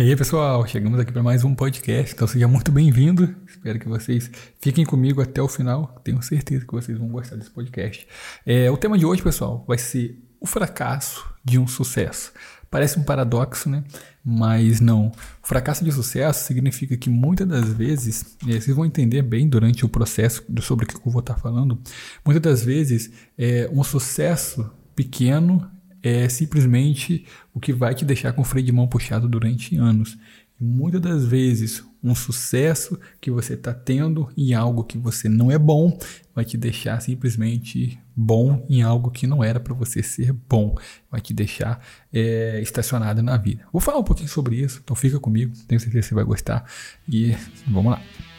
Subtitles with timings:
[0.00, 3.36] E aí, pessoal, chegamos aqui para mais um podcast, então seja muito bem-vindo.
[3.46, 6.00] Espero que vocês fiquem comigo até o final.
[6.02, 8.08] Tenho certeza que vocês vão gostar desse podcast.
[8.46, 12.32] É, o tema de hoje, pessoal, vai ser o fracasso de um sucesso.
[12.70, 13.84] Parece um paradoxo, né?
[14.24, 15.08] Mas não.
[15.42, 19.84] O fracasso de sucesso significa que muitas das vezes, é, vocês vão entender bem durante
[19.84, 21.78] o processo sobre o que eu vou estar falando,
[22.24, 25.70] muitas das vezes é, um sucesso pequeno
[26.02, 30.16] é simplesmente o que vai te deixar com o freio de mão puxado durante anos.
[30.58, 35.58] Muitas das vezes, um sucesso que você está tendo em algo que você não é
[35.58, 35.98] bom
[36.34, 40.74] vai te deixar simplesmente bom em algo que não era para você ser bom,
[41.10, 43.64] vai te deixar é, estacionado na vida.
[43.72, 46.64] Vou falar um pouquinho sobre isso, então fica comigo, tenho certeza que você vai gostar
[47.08, 47.34] e
[47.66, 48.29] vamos lá.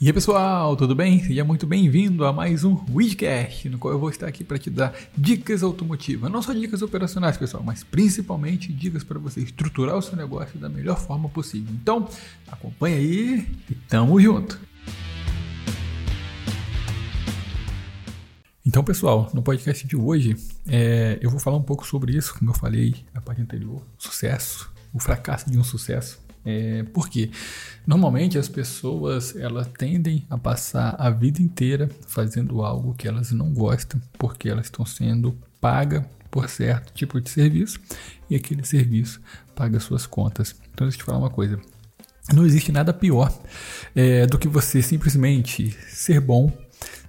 [0.00, 1.22] E aí pessoal, tudo bem?
[1.22, 4.68] Seja muito bem-vindo a mais um Widcast, no qual eu vou estar aqui para te
[4.68, 6.30] dar dicas automotivas.
[6.32, 10.68] Não só dicas operacionais, pessoal, mas principalmente dicas para você estruturar o seu negócio da
[10.68, 11.72] melhor forma possível.
[11.72, 12.08] Então,
[12.48, 14.60] acompanha aí e tamo junto!
[18.66, 20.36] Então, pessoal, no podcast de hoje
[20.66, 24.72] é, eu vou falar um pouco sobre isso, como eu falei na parte anterior, sucesso,
[24.92, 26.23] o fracasso de um sucesso.
[26.44, 27.30] É, por quê?
[27.86, 33.52] Normalmente as pessoas elas tendem a passar a vida inteira fazendo algo que elas não
[33.52, 37.78] gostam, porque elas estão sendo pagas por certo tipo de serviço
[38.28, 39.20] e aquele serviço
[39.54, 40.54] paga suas contas.
[40.72, 41.60] Então deixa eu te falar uma coisa.
[42.32, 43.32] Não existe nada pior
[43.94, 46.50] é, do que você simplesmente ser bom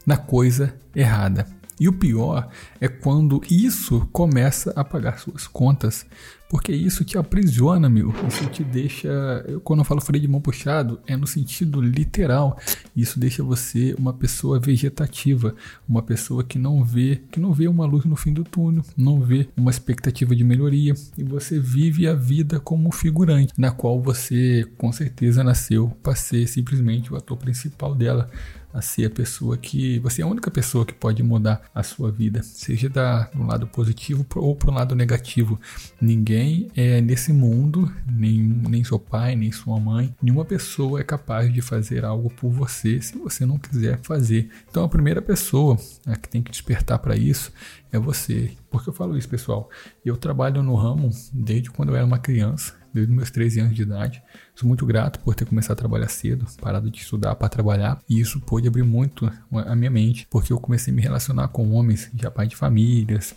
[0.05, 1.47] na coisa errada.
[1.79, 6.05] E o pior é quando isso começa a pagar suas contas,
[6.49, 8.13] porque isso te aprisiona, meu.
[8.27, 9.09] Isso te deixa.
[9.47, 12.57] Eu, quando eu falo freio de mão puxado, é no sentido literal.
[12.95, 15.55] Isso deixa você uma pessoa vegetativa,
[15.89, 19.19] uma pessoa que não vê, que não vê uma luz no fim do túnel, não
[19.19, 24.65] vê uma expectativa de melhoria e você vive a vida como figurante, na qual você
[24.77, 28.29] com certeza nasceu para ser simplesmente o ator principal dela
[28.75, 29.99] a ser a pessoa que.
[29.99, 33.65] Você é a única pessoa que pode mudar a sua vida, seja da, do lado
[33.67, 35.57] positivo ou para o lado negativo.
[35.99, 41.51] Ninguém é nesse mundo, nem, nem seu pai, nem sua mãe, nenhuma pessoa é capaz
[41.51, 44.49] de fazer algo por você se você não quiser fazer.
[44.69, 45.77] Então a primeira pessoa
[46.21, 47.53] que tem que despertar para isso
[47.93, 48.51] é você.
[48.69, 49.69] Por que eu falo isso, pessoal?
[50.03, 53.81] Eu trabalho no ramo desde quando eu era uma criança desde meus 13 anos de
[53.81, 54.23] idade.
[54.55, 58.21] Sou muito grato por ter começado a trabalhar cedo, parado de estudar para trabalhar, e
[58.21, 62.09] isso pôde abrir muito a minha mente, porque eu comecei a me relacionar com homens
[62.15, 63.35] já pai de famílias,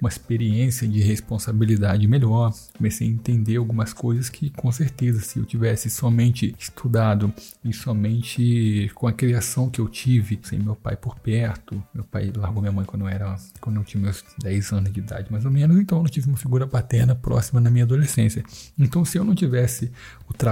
[0.00, 5.44] uma experiência de responsabilidade melhor, comecei a entender algumas coisas que com certeza se eu
[5.44, 7.34] tivesse somente estudado
[7.64, 12.32] e somente com a criação que eu tive, sem meu pai por perto, meu pai
[12.36, 15.44] largou minha mãe quando eu era quando eu tinha meus 10 anos de idade, mais
[15.44, 18.44] ou menos, então eu não tive uma figura paterna próxima na minha adolescência.
[18.78, 19.90] Então, se eu não tivesse
[20.28, 20.51] o trabalho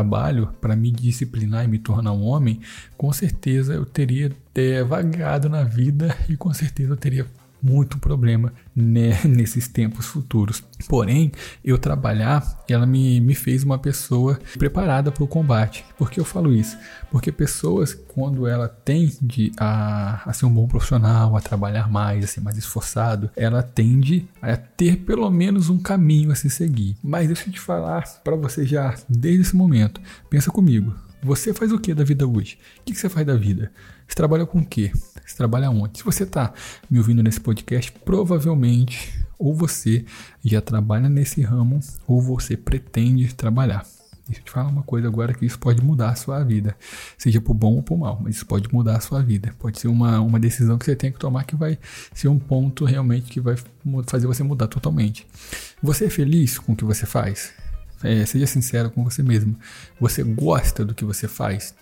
[0.61, 2.61] para me disciplinar e me tornar um homem,
[2.97, 7.27] com certeza eu teria é, vagado na vida e com certeza eu teria
[7.63, 10.63] muito problema né, nesses tempos futuros.
[10.89, 11.33] Porém,
[11.65, 15.85] eu trabalhar, ela me, me fez uma pessoa preparada para o combate.
[15.99, 16.77] Por que eu falo isso?
[17.11, 22.27] Porque pessoas, quando ela tende a, a ser um bom profissional, a trabalhar mais, a
[22.27, 26.97] ser mais esforçado, ela tende a ter pelo menos um caminho a se seguir.
[27.03, 30.01] Mas deixa eu te falar para você já desde esse momento.
[30.29, 30.95] Pensa comigo.
[31.23, 32.59] Você faz o que da vida hoje?
[32.81, 33.71] O que você faz da vida?
[34.11, 34.91] Você trabalha com o quê?
[35.25, 35.99] Você trabalha onde?
[35.99, 36.53] Se você está
[36.91, 40.05] me ouvindo nesse podcast, provavelmente ou você
[40.45, 41.79] já trabalha nesse ramo
[42.09, 43.87] ou você pretende trabalhar.
[44.27, 46.77] Deixa eu te falar uma coisa agora que isso pode mudar a sua vida,
[47.17, 49.55] seja por bom ou por mal, mas isso pode mudar a sua vida.
[49.61, 51.79] Pode ser uma, uma decisão que você tem que tomar que vai
[52.13, 53.55] ser um ponto realmente que vai
[54.09, 55.25] fazer você mudar totalmente.
[55.81, 57.53] Você é feliz com o que você faz?
[58.03, 59.57] É, seja sincero com você mesmo.
[60.01, 61.77] Você gosta do que você faz?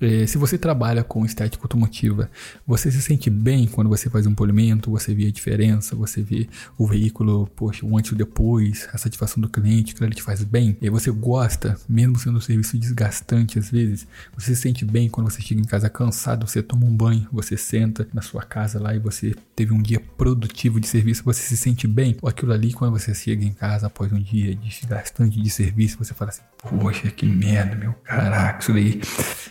[0.00, 2.30] É, se você trabalha com estética automotiva,
[2.66, 6.48] você se sente bem quando você faz um polimento, você vê a diferença, você vê
[6.76, 10.42] o veículo, poxa, o antes e depois, a satisfação do cliente, que ele te faz
[10.44, 10.76] bem.
[10.80, 14.06] E você gosta, mesmo sendo um serviço desgastante às vezes,
[14.36, 17.56] você se sente bem quando você chega em casa cansado, você toma um banho, você
[17.56, 21.56] senta na sua casa lá e você teve um dia produtivo de serviço, você se
[21.56, 22.16] sente bem.
[22.22, 26.14] Ou aquilo ali, quando você chega em casa após um dia desgastante de serviço, você
[26.14, 26.42] fala assim,
[26.78, 29.00] poxa, que merda, meu, caraca, isso daí,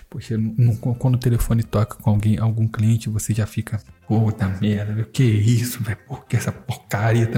[0.09, 0.36] poxa,
[0.99, 5.23] quando o telefone toca com alguém, algum cliente, você já fica, puta merda, o que
[5.23, 5.97] isso, velho?
[6.07, 7.29] Por que essa porcaria?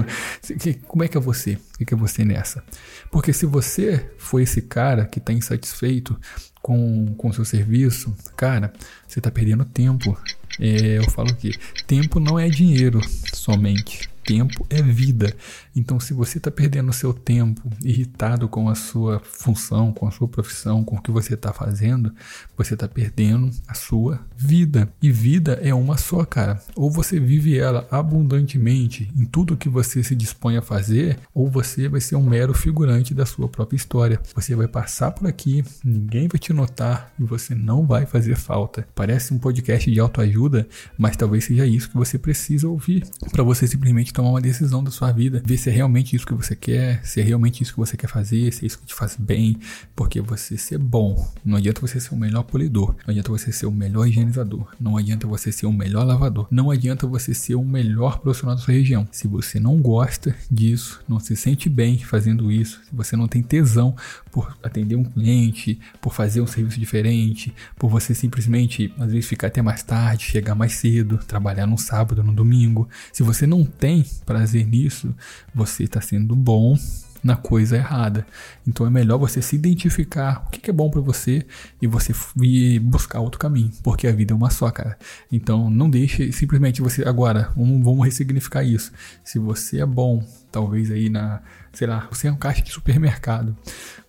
[0.86, 1.58] Como é que é você?
[1.80, 2.62] O que é você nessa?
[3.10, 6.18] Porque se você for esse cara que está insatisfeito
[6.62, 8.72] com o seu serviço, cara,
[9.06, 10.16] você está perdendo tempo.
[10.58, 11.52] É, eu falo que
[11.86, 13.00] tempo não é dinheiro
[13.32, 14.10] somente.
[14.24, 15.34] tempo é vida.
[15.74, 20.26] Então, se você está perdendo seu tempo irritado com a sua função, com a sua
[20.26, 22.12] profissão, com o que você está fazendo,
[22.56, 24.92] você está perdendo a sua vida.
[25.00, 26.60] E vida é uma só, cara.
[26.74, 31.88] Ou você vive ela abundantemente em tudo que você se dispõe a fazer, ou você
[31.88, 34.20] vai ser um mero figurante da sua própria história.
[34.34, 38.86] Você vai passar por aqui, ninguém vai te notar e você não vai fazer falta.
[38.94, 40.66] Parece um podcast de autoajuda,
[40.98, 44.90] mas talvez seja isso que você precisa ouvir para você simplesmente tomar uma decisão da
[44.90, 47.78] sua vida, ver se é realmente isso que você quer, se é realmente isso que
[47.78, 49.58] você quer fazer, se é isso que te faz bem,
[49.94, 53.66] porque você ser bom, não adianta você ser o melhor polidor, não adianta você ser
[53.66, 57.64] o melhor higienizador, não adianta você ser o melhor lavador, não adianta você ser o
[57.64, 59.06] melhor profissional da sua região.
[59.12, 63.42] Se você não gosta disso, não se sente bem fazendo isso, se você não tem
[63.42, 63.94] tesão
[64.30, 69.48] por atender um cliente, por fazer um serviço diferente, por você simplesmente às vezes ficar
[69.48, 74.04] até mais tarde, chegar mais cedo, trabalhar no sábado, no domingo, se você não tem
[74.24, 75.14] prazer nisso,
[75.54, 76.76] você está sendo bom
[77.22, 78.26] na coisa errada.
[78.66, 81.46] Então é melhor você se identificar o que é bom para você
[81.80, 84.98] e você ir buscar outro caminho, porque a vida é uma só, cara.
[85.30, 88.92] Então não deixe simplesmente você agora, vamos, vamos ressignificar isso.
[89.22, 91.40] Se você é bom, talvez aí na,
[91.72, 93.56] sei lá, você é um caixa de supermercado,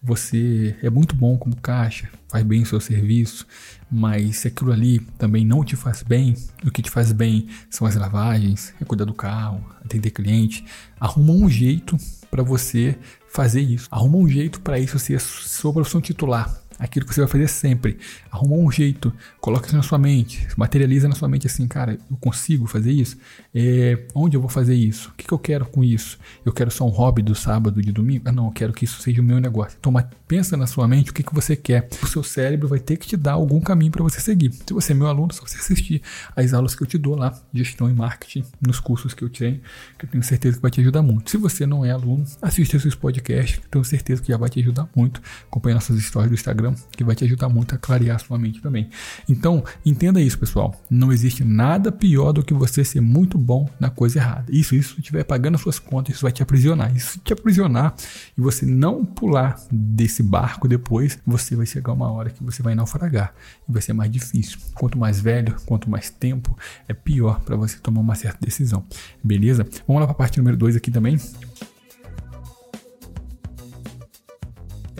[0.01, 3.45] você é muito bom como caixa, faz bem o seu serviço,
[3.89, 6.35] mas se aquilo ali também não te faz bem,
[6.65, 10.65] o que te faz bem são as lavagens, é cuidar do carro, atender cliente,
[10.99, 11.97] arruma um jeito
[12.29, 12.97] para você
[13.27, 13.87] fazer isso.
[13.91, 17.97] Arruma um jeito para isso ser sua profissão titular aquilo que você vai fazer sempre.
[18.31, 22.17] Arruma um jeito, coloca isso na sua mente, materializa na sua mente assim, cara, eu
[22.17, 23.17] consigo fazer isso?
[23.53, 25.09] É, onde eu vou fazer isso?
[25.09, 26.17] O que, que, eu quero com isso?
[26.43, 28.23] Eu quero só um hobby do sábado, de domingo?
[28.25, 29.77] Ah, não, eu quero que isso seja o meu negócio.
[29.79, 29.93] Então,
[30.27, 31.87] pensa na sua mente o que, que você quer.
[32.01, 34.51] O seu cérebro vai ter que te dar algum caminho para você seguir.
[34.51, 36.01] Se você é meu aluno, só você assistir
[36.35, 39.61] as aulas que eu te dou lá, gestão e marketing, nos cursos que eu tenho,
[39.99, 41.29] que eu tenho certeza que vai te ajudar muito.
[41.29, 44.59] Se você não é aluno, assista esses podcasts, que tenho certeza que já vai te
[44.59, 45.21] ajudar muito.
[45.47, 48.89] Acompanhe nossas histórias do Instagram que vai te ajudar muito a clarear sua mente também.
[49.27, 50.79] Então, entenda isso, pessoal.
[50.89, 54.45] Não existe nada pior do que você ser muito bom na coisa errada.
[54.49, 56.95] Isso, isso estiver pagando as suas contas, isso vai te aprisionar.
[56.95, 57.95] Isso te aprisionar
[58.37, 62.75] e você não pular desse barco depois, você vai chegar uma hora que você vai
[62.75, 63.33] naufragar
[63.67, 64.59] e vai ser mais difícil.
[64.73, 66.57] Quanto mais velho, quanto mais tempo,
[66.87, 68.85] é pior para você tomar uma certa decisão.
[69.23, 69.65] Beleza?
[69.87, 71.17] Vamos lá para a parte número 2 aqui também.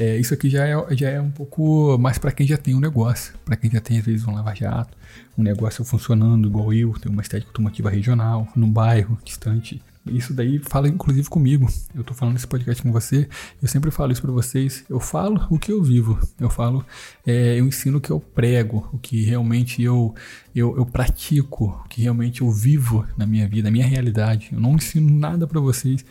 [0.01, 2.79] É, isso aqui já é, já é um pouco mais para quem já tem um
[2.79, 4.97] negócio, para quem já tem às vezes um lava-jato,
[5.37, 9.79] um negócio funcionando igual eu, tem uma estética automotiva regional, num bairro distante.
[10.05, 11.67] Isso daí fala inclusive comigo.
[11.93, 13.29] Eu tô falando esse podcast com você,
[13.61, 14.83] eu sempre falo isso para vocês.
[14.89, 16.83] Eu falo o que eu vivo, eu falo,
[17.25, 20.15] é, eu ensino o que eu prego, o que realmente eu,
[20.55, 24.49] eu, eu pratico, o que realmente eu vivo na minha vida, na minha realidade.
[24.51, 26.03] Eu não ensino nada para vocês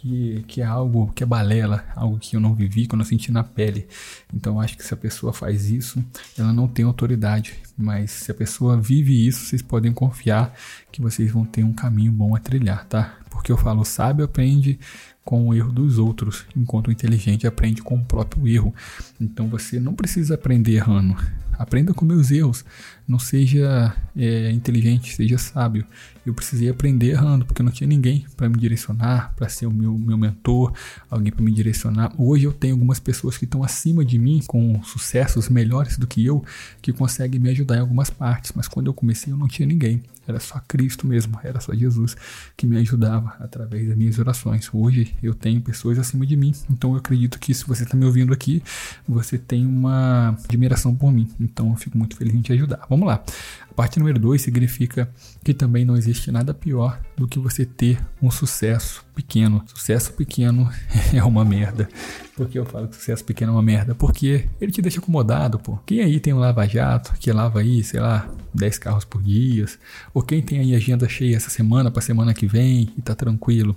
[0.00, 3.04] que, que é algo que é balela, algo que eu não vivi, que eu não
[3.04, 3.88] senti na pele.
[4.32, 6.04] Então acho que se a pessoa faz isso,
[6.36, 7.56] ela não tem autoridade.
[7.76, 10.54] Mas se a pessoa vive isso, vocês podem confiar
[10.92, 13.18] que vocês vão ter um caminho bom a trilhar, tá?
[13.38, 14.80] Porque eu falo, sábio aprende
[15.24, 18.74] com o erro dos outros, enquanto o inteligente aprende com o próprio erro.
[19.20, 21.16] Então você não precisa aprender errando.
[21.58, 22.64] Aprenda com meus erros.
[23.06, 25.84] Não seja é, inteligente, seja sábio.
[26.24, 29.96] Eu precisei aprender errando, porque não tinha ninguém para me direcionar, para ser o meu,
[29.98, 30.72] meu mentor,
[31.10, 32.12] alguém para me direcionar.
[32.18, 36.24] Hoje eu tenho algumas pessoas que estão acima de mim, com sucessos melhores do que
[36.24, 36.44] eu,
[36.82, 38.52] que conseguem me ajudar em algumas partes.
[38.54, 40.02] Mas quando eu comecei, eu não tinha ninguém.
[40.28, 42.14] Era só Cristo mesmo, era só Jesus
[42.54, 44.68] que me ajudava através das minhas orações.
[44.70, 48.04] Hoje eu tenho pessoas acima de mim, então eu acredito que se você está me
[48.04, 48.62] ouvindo aqui,
[49.08, 51.26] você tem uma admiração por mim.
[51.50, 52.86] Então eu fico muito feliz em te ajudar.
[52.88, 53.22] Vamos lá.
[53.70, 55.10] A parte número 2 significa
[55.44, 59.62] que também não existe nada pior do que você ter um sucesso pequeno.
[59.66, 60.70] Sucesso pequeno
[61.14, 61.88] é uma merda.
[62.36, 63.94] Por que eu falo que sucesso pequeno é uma merda?
[63.94, 65.76] Porque ele te deixa acomodado, pô.
[65.86, 69.66] Quem aí tem um lava-jato que lava aí, sei lá, 10 carros por dia?
[70.12, 73.74] Ou quem tem aí agenda cheia essa semana para semana que vem e tá tranquilo?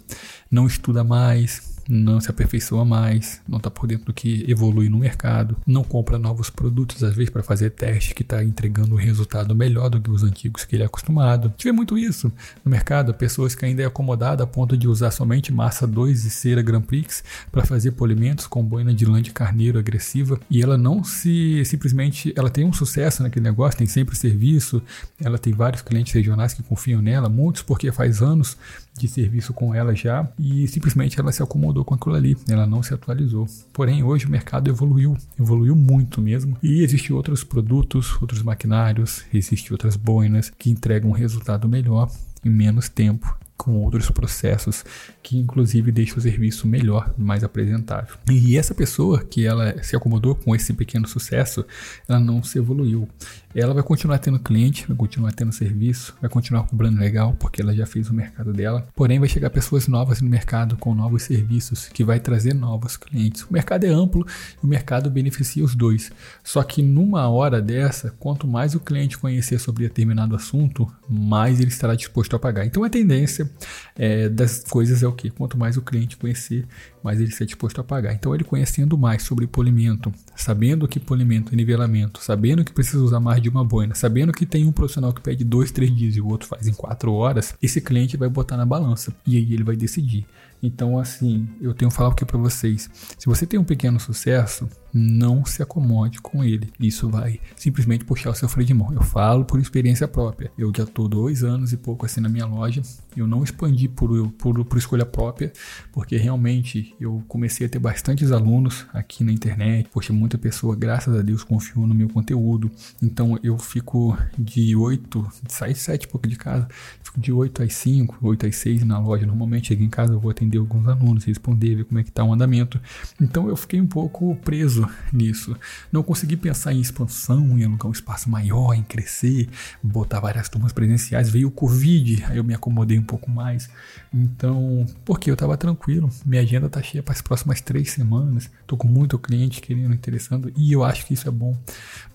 [0.49, 4.97] Não estuda mais, não se aperfeiçoa mais, não está por dentro do que evolui no
[4.97, 9.53] mercado, não compra novos produtos às vezes para fazer teste que está entregando um resultado
[9.53, 11.53] melhor do que os antigos que ele é acostumado.
[11.57, 12.31] Tive muito isso
[12.63, 16.29] no mercado, pessoas que ainda é acomodada a ponto de usar somente massa 2 e
[16.29, 20.77] cera Grand Prix para fazer polimentos com boina de lã de carneiro agressiva e ela
[20.77, 24.81] não se simplesmente, ela tem um sucesso naquele negócio, tem sempre serviço,
[25.19, 28.57] ela tem vários clientes regionais que confiam nela, muitos porque faz anos
[28.97, 32.83] de serviço com ela já e simplesmente ela se acomodou com aquilo ali, ela não
[32.83, 33.47] se atualizou.
[33.73, 36.57] Porém, hoje o mercado evoluiu, evoluiu muito mesmo.
[36.61, 42.09] E existem outros produtos, outros maquinários, existem outras boinas que entregam um resultado melhor
[42.43, 44.83] em menos tempo com outros processos
[45.21, 48.15] que inclusive deixam o serviço melhor, mais apresentável.
[48.27, 51.63] E essa pessoa que ela se acomodou com esse pequeno sucesso,
[52.09, 53.07] ela não se evoluiu.
[53.53, 57.75] Ela vai continuar tendo cliente, vai continuar tendo serviço, vai continuar cobrando legal, porque ela
[57.75, 58.87] já fez o mercado dela.
[58.95, 63.43] Porém, vai chegar pessoas novas no mercado com novos serviços, que vai trazer novos clientes.
[63.43, 64.25] O mercado é amplo
[64.61, 66.11] e o mercado beneficia os dois.
[66.43, 71.69] Só que numa hora dessa, quanto mais o cliente conhecer sobre determinado assunto, mais ele
[71.69, 72.65] estará disposto a pagar.
[72.65, 73.50] Então a tendência
[73.95, 75.29] é, das coisas é o que?
[75.29, 76.65] Quanto mais o cliente conhecer,
[77.03, 78.13] mais ele está disposto a pagar.
[78.13, 83.19] Então ele conhecendo mais sobre polimento, sabendo que polimento é nivelamento, sabendo que precisa usar
[83.19, 86.21] mais de uma boina, sabendo que tem um profissional que pede dois, três dias e
[86.21, 89.63] o outro faz em quatro horas, esse cliente vai botar na balança e aí ele
[89.63, 90.25] vai decidir.
[90.63, 94.69] Então, assim, eu tenho que falar aqui para vocês: se você tem um pequeno sucesso,
[94.93, 96.71] não se acomode com ele.
[96.79, 98.93] Isso vai simplesmente puxar o seu freio de mão.
[98.93, 100.51] Eu falo por experiência própria.
[100.57, 102.81] Eu já estou dois anos e pouco assim na minha loja.
[103.15, 105.51] Eu não expandi por, por, por escolha própria,
[105.91, 109.89] porque realmente eu comecei a ter bastantes alunos aqui na internet.
[109.91, 112.71] Poxa, muita pessoa, graças a Deus, confiou no meu conteúdo.
[113.01, 116.67] Então eu fico de 8, saio 7 pouco de casa,
[117.03, 119.25] fico de 8 às 5, 8 às 6 na loja.
[119.25, 122.23] Normalmente chego em casa, eu vou atender alguns alunos, responder, ver como é que está
[122.23, 122.79] o andamento.
[123.19, 124.80] Então eu fiquei um pouco preso
[125.11, 125.55] nisso.
[125.91, 129.49] Não consegui pensar em expansão, em alugar um espaço maior, em crescer,
[129.81, 131.29] botar várias turmas presenciais.
[131.29, 133.69] Veio o Covid, aí eu me acomodei um pouco mais.
[134.13, 138.49] Então, porque eu estava tranquilo, minha agenda está cheia para as próximas três semanas.
[138.61, 141.57] Estou com muito cliente querendo, interessando, e eu acho que isso é bom.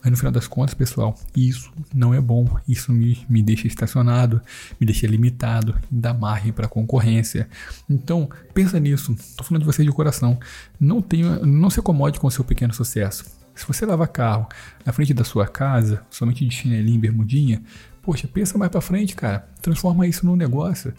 [0.03, 2.47] Mas no final das contas, pessoal, isso não é bom.
[2.69, 4.41] Isso me, me deixa estacionado,
[4.81, 7.49] me deixa limitado, dá margem para concorrência.
[7.91, 9.13] Então, pensa nisso.
[9.13, 10.39] Estou falando de você de coração.
[10.79, 13.25] Não, tenha, não se acomode com o seu pequeno sucesso.
[13.55, 14.47] Se você lava carro
[14.85, 17.63] na frente da sua casa, somente de chinelinho, bermudinha,
[18.03, 19.49] poxa, pensa mais para frente, cara.
[19.63, 20.93] Transforma isso num negócio.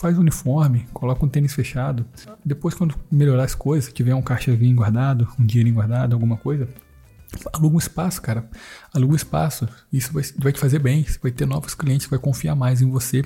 [0.00, 2.06] Faz um uniforme, coloca um tênis fechado.
[2.44, 6.68] Depois, quando melhorar as coisas, tiver um caixavinho guardado, um dinheirinho guardado, alguma coisa,
[7.52, 8.48] aluga um espaço, cara.
[8.94, 9.68] Aluga um espaço.
[9.92, 11.04] Isso vai, vai te fazer bem.
[11.04, 13.22] Você vai ter novos clientes, vai confiar mais em você.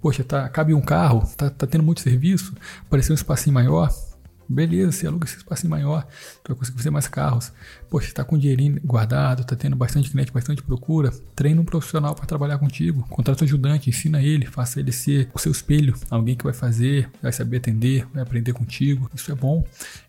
[0.00, 3.88] Poxa, tá, cabe um carro, tá, tá tendo muito serviço, apareceu um espacinho maior,
[4.52, 6.06] Beleza, você aluga esse espaço maior,
[6.44, 7.52] tu vai conseguir fazer mais carros.
[7.88, 11.10] Poxa, está com dinheirinho guardado, está tendo bastante cliente, bastante procura.
[11.34, 13.02] Treina um profissional para trabalhar contigo.
[13.08, 17.08] Contrata um ajudante, ensina ele, faça ele ser o seu espelho, alguém que vai fazer,
[17.22, 19.10] vai saber atender, vai aprender contigo.
[19.14, 19.64] Isso é bom.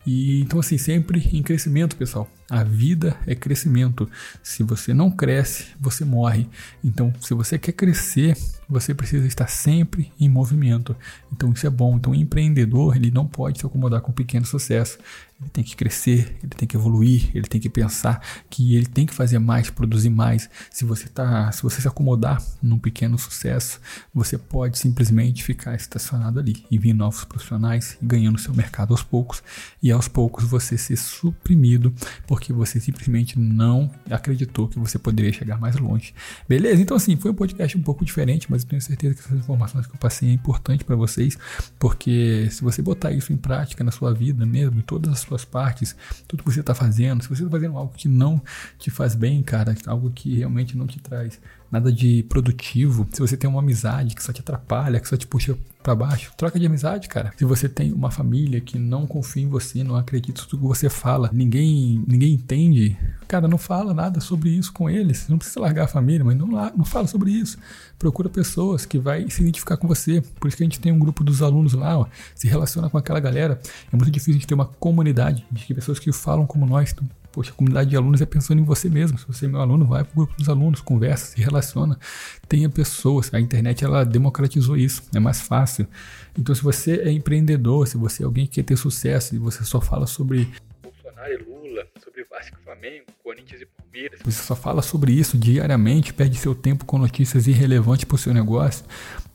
[0.05, 2.29] E então assim, sempre em crescimento, pessoal.
[2.50, 4.09] A vida é crescimento.
[4.43, 6.47] Se você não cresce, você morre.
[6.83, 10.95] Então, se você quer crescer, você precisa estar sempre em movimento.
[11.31, 11.95] Então isso é bom.
[11.95, 14.97] Então o empreendedor ele não pode se acomodar com pequeno sucesso.
[15.43, 19.05] Ele tem que crescer, ele tem que evoluir, ele tem que pensar que ele tem
[19.05, 20.50] que fazer mais, produzir mais.
[20.71, 23.79] Se você tá, se você se acomodar num pequeno sucesso,
[24.13, 29.43] você pode simplesmente ficar estacionado ali e vir novos profissionais ganhando seu mercado aos poucos
[29.81, 31.93] e aos poucos você ser suprimido
[32.25, 36.13] porque você simplesmente não acreditou que você poderia chegar mais longe.
[36.47, 36.81] Beleza?
[36.81, 39.85] Então assim, foi um podcast um pouco diferente, mas eu tenho certeza que essas informações
[39.88, 41.38] que eu passei é importante para vocês,
[41.77, 45.32] porque se você botar isso em prática na sua vida mesmo, em todas as suas
[45.33, 45.95] suas partes,
[46.27, 48.41] tudo que você está fazendo, se você está fazendo algo que não
[48.77, 51.39] te faz bem, cara, algo que realmente não te traz
[51.74, 55.25] nada de produtivo, se você tem uma amizade que só te atrapalha, que só te
[55.25, 57.34] puxa para baixo, troca de amizade, cara.
[57.36, 60.68] Se você tem uma família que não confia em você, não acredita em tudo que
[60.68, 62.96] você fala, ninguém ninguém entende,
[63.27, 65.27] cara, não fala nada sobre isso com eles.
[65.27, 67.58] Não precisa largar a família, mas não, não fala sobre isso.
[67.98, 70.22] Procura pessoas que vai se identificar com você.
[70.39, 73.00] Por isso que a gente tem um grupo dos alunos lá, ó, se relaciona com
[73.00, 73.60] aquela galera.
[73.92, 76.94] É muito difícil de ter uma comunidade de pessoas que falam como nós.
[77.33, 79.17] Poxa, a comunidade de alunos é pensando em você mesmo.
[79.17, 81.97] Se você é meu aluno, vai para o grupo dos alunos, conversa, se relaciona,
[82.47, 83.33] tenha pessoas.
[83.33, 85.87] A internet ela democratizou isso, é mais fácil.
[86.37, 89.63] Então, se você é empreendedor, se você é alguém que quer ter sucesso e você
[89.63, 90.47] só fala sobre
[90.83, 95.35] Bolsonaro e Lula, sobre Vasco e Flamengo, Corinthians e Palmeiras, você só fala sobre isso
[95.35, 98.85] diariamente, perde seu tempo com notícias irrelevantes para o seu negócio,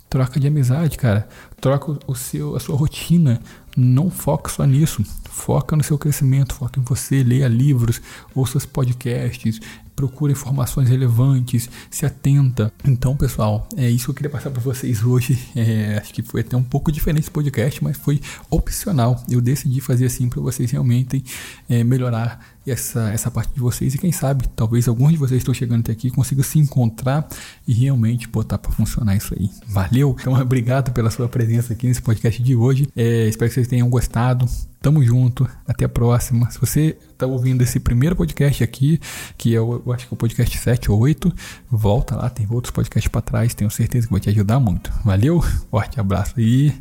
[0.09, 1.29] troca de amizade, cara.
[1.61, 3.41] Troca o seu, a sua rotina
[3.77, 5.05] não foca só nisso.
[5.25, 8.01] Foca no seu crescimento, foca em você, leia livros,
[8.35, 9.61] ouça podcasts,
[9.95, 12.73] procura informações relevantes, se atenta.
[12.85, 15.39] Então, pessoal, é isso que eu queria passar para vocês hoje.
[15.57, 19.21] É, acho que foi até um pouco diferente esse podcast, mas foi opcional.
[19.29, 21.25] Eu decidi fazer assim para vocês realmente
[21.69, 25.55] é, melhorar essa, essa parte de vocês e quem sabe, talvez alguns de vocês estão
[25.55, 27.29] chegando até aqui consigam se encontrar
[27.67, 29.51] e realmente botar para funcionar isso aí.
[29.67, 30.17] Valeu?
[30.21, 32.89] Então, obrigado pela sua presença aqui nesse podcast de hoje.
[32.97, 34.47] É, espero que vocês tenham gostado.
[34.81, 36.49] Tamo junto, até a próxima.
[36.51, 39.01] Se você está ouvindo esse primeiro podcast aqui,
[39.37, 41.33] que é o, eu acho que é o podcast 7 ou 8,
[41.69, 44.93] volta lá, tem outros podcasts para trás, tenho certeza que vai te ajudar muito.
[45.05, 46.73] Valeu, forte abraço e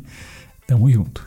[0.66, 1.26] tamo junto.